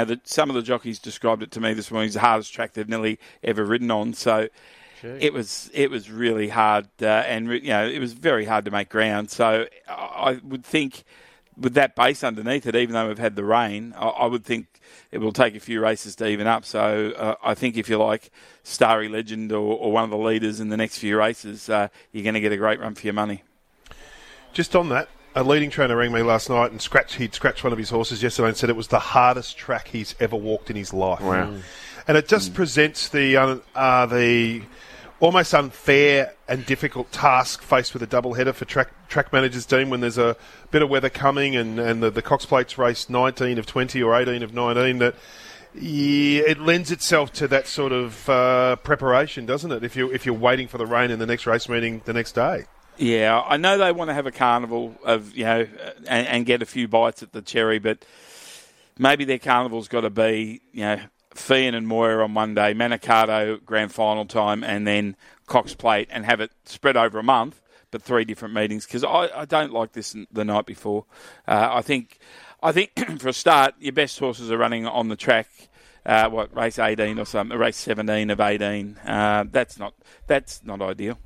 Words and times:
know, 0.00 0.04
the, 0.04 0.20
some 0.24 0.48
of 0.48 0.56
the 0.56 0.62
jockeys 0.62 0.98
described 0.98 1.42
it 1.42 1.50
to 1.52 1.60
me 1.60 1.74
this 1.74 1.90
morning 1.90 2.08
as 2.08 2.14
the 2.14 2.20
hardest 2.20 2.52
track 2.52 2.72
they've 2.72 2.88
nearly 2.88 3.18
ever 3.42 3.64
ridden 3.64 3.90
on. 3.90 4.14
So 4.14 4.48
it 5.04 5.32
was 5.32 5.70
it 5.74 5.90
was 5.90 6.10
really 6.10 6.48
hard, 6.48 6.86
uh, 7.00 7.06
and 7.06 7.48
you 7.48 7.70
know, 7.70 7.86
it 7.86 7.98
was 7.98 8.12
very 8.12 8.44
hard 8.44 8.64
to 8.66 8.70
make 8.70 8.88
ground. 8.88 9.30
So 9.30 9.66
I 9.88 10.40
would 10.44 10.64
think 10.64 11.04
with 11.56 11.74
that 11.74 11.94
base 11.96 12.24
underneath 12.24 12.66
it, 12.66 12.76
even 12.76 12.94
though 12.94 13.08
we've 13.08 13.18
had 13.18 13.36
the 13.36 13.44
rain, 13.44 13.94
I, 13.96 14.08
I 14.08 14.26
would 14.26 14.44
think 14.44 14.80
it 15.10 15.18
will 15.18 15.32
take 15.32 15.54
a 15.54 15.60
few 15.60 15.80
races 15.80 16.16
to 16.16 16.26
even 16.26 16.46
up. 16.46 16.64
So 16.64 17.12
uh, 17.16 17.34
I 17.42 17.54
think 17.54 17.76
if 17.76 17.88
you 17.88 17.98
like 17.98 18.30
Starry 18.62 19.08
Legend 19.08 19.52
or, 19.52 19.76
or, 19.76 19.92
one 19.92 20.04
of 20.04 20.10
the 20.10 20.18
leaders 20.18 20.60
in 20.60 20.68
the 20.68 20.76
next 20.76 20.98
few 20.98 21.18
races, 21.18 21.68
uh, 21.68 21.88
you're 22.12 22.24
going 22.24 22.34
to 22.34 22.40
get 22.40 22.52
a 22.52 22.56
great 22.56 22.80
run 22.80 22.94
for 22.94 23.06
your 23.06 23.14
money. 23.14 23.42
Just 24.52 24.76
on 24.76 24.88
that, 24.90 25.08
a 25.34 25.42
leading 25.42 25.70
trainer 25.70 25.96
rang 25.96 26.12
me 26.12 26.22
last 26.22 26.50
night 26.50 26.70
and 26.70 26.80
scratched 26.80 27.14
he'd 27.14 27.34
scratched 27.34 27.64
one 27.64 27.72
of 27.72 27.78
his 27.78 27.90
horses 27.90 28.22
yesterday 28.22 28.48
and 28.48 28.56
said 28.56 28.70
it 28.70 28.76
was 28.76 28.88
the 28.88 28.98
hardest 28.98 29.56
track 29.56 29.88
he's 29.88 30.14
ever 30.20 30.36
walked 30.36 30.70
in 30.70 30.76
his 30.76 30.92
life. 30.92 31.20
Wow. 31.20 31.46
Mm. 31.46 31.62
And 32.08 32.16
it 32.16 32.28
just 32.28 32.52
mm. 32.52 32.54
presents 32.54 33.08
the 33.08 33.36
uh, 33.36 33.56
uh, 33.74 34.06
the 34.06 34.62
almost 35.20 35.54
unfair 35.54 36.34
and 36.48 36.66
difficult 36.66 37.12
task 37.12 37.62
faced 37.62 37.94
with 37.94 38.02
a 38.02 38.06
double 38.06 38.34
header 38.34 38.52
for 38.52 38.64
track 38.64 38.90
track 39.08 39.32
managers 39.32 39.64
team 39.64 39.88
when 39.88 40.00
there's 40.00 40.18
a 40.18 40.36
bit 40.70 40.82
of 40.82 40.90
weather 40.90 41.10
coming 41.10 41.54
and, 41.54 41.78
and 41.78 42.02
the, 42.02 42.10
the 42.10 42.22
Cox 42.22 42.44
Plates 42.44 42.76
race 42.76 43.08
19 43.08 43.58
of 43.58 43.66
20 43.66 44.02
or 44.02 44.14
18 44.20 44.42
of 44.42 44.52
19 44.52 44.98
that 44.98 45.14
yeah, 45.74 46.42
it 46.46 46.60
lends 46.60 46.90
itself 46.90 47.32
to 47.34 47.48
that 47.48 47.66
sort 47.66 47.92
of 47.92 48.28
uh, 48.28 48.76
preparation, 48.76 49.46
doesn't 49.46 49.72
it? 49.72 49.82
If 49.82 49.96
you 49.96 50.12
if 50.12 50.26
you're 50.26 50.34
waiting 50.34 50.68
for 50.68 50.76
the 50.76 50.84
rain 50.84 51.10
in 51.10 51.18
the 51.18 51.24
next 51.24 51.46
race 51.46 51.68
meeting 51.68 52.02
the 52.04 52.12
next 52.12 52.32
day. 52.32 52.64
Yeah, 52.98 53.40
I 53.40 53.56
know 53.56 53.78
they 53.78 53.90
want 53.90 54.10
to 54.10 54.14
have 54.14 54.26
a 54.26 54.32
carnival 54.32 54.94
of 55.02 55.34
you 55.34 55.44
know 55.44 55.66
and, 56.06 56.26
and 56.26 56.46
get 56.46 56.62
a 56.62 56.66
few 56.66 56.88
bites 56.88 57.22
at 57.22 57.32
the 57.32 57.42
cherry, 57.42 57.78
but 57.78 58.04
maybe 58.98 59.24
their 59.24 59.38
carnival's 59.38 59.88
got 59.88 60.02
to 60.02 60.10
be 60.10 60.60
you 60.72 60.82
know 60.82 61.00
Feehan 61.34 61.74
and 61.74 61.86
Moir 61.86 62.22
on 62.22 62.34
one 62.34 62.54
day, 62.54 62.74
Manikato 62.74 63.64
grand 63.64 63.92
final 63.92 64.26
time, 64.26 64.62
and 64.62 64.86
then 64.86 65.16
Cox 65.46 65.74
Plate, 65.74 66.08
and 66.10 66.24
have 66.24 66.40
it 66.40 66.50
spread 66.64 66.96
over 66.96 67.18
a 67.18 67.22
month, 67.22 67.60
but 67.90 68.02
three 68.02 68.24
different 68.24 68.54
meetings. 68.54 68.86
Because 68.86 69.04
I, 69.04 69.28
I, 69.34 69.44
don't 69.44 69.72
like 69.72 69.92
this 69.92 70.14
the 70.30 70.44
night 70.44 70.66
before. 70.66 71.06
Uh, 71.46 71.68
I 71.72 71.82
think, 71.82 72.18
I 72.62 72.72
think 72.72 72.92
for 73.20 73.28
a 73.28 73.32
start, 73.32 73.74
your 73.80 73.92
best 73.92 74.18
horses 74.18 74.50
are 74.50 74.58
running 74.58 74.86
on 74.86 75.08
the 75.08 75.16
track. 75.16 75.48
Uh, 76.04 76.28
what 76.28 76.54
race 76.56 76.80
18 76.80 77.18
or 77.20 77.24
something, 77.24 77.56
race 77.56 77.76
17 77.76 78.30
of 78.30 78.40
18. 78.40 78.98
Uh, 79.06 79.44
that's 79.48 79.78
not 79.78 79.94
that's 80.26 80.64
not 80.64 80.82
ideal. 80.82 81.16